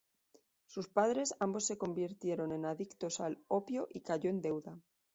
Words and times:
Sus 0.65 0.87
padres 0.89 1.35
ambos 1.39 1.67
se 1.67 1.77
convirtieron 1.77 2.51
en 2.53 2.65
adictos 2.65 3.19
al 3.19 3.37
opio 3.47 3.87
y 3.93 4.01
cayó 4.01 4.31
en 4.31 4.41
deuda. 4.41 4.79